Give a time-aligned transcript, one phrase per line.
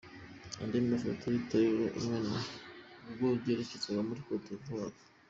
[0.61, 2.37] Andi mafoto y'Itorero Imena
[3.07, 4.97] ubwo ryerekezaga muri Côte d'Ivoire.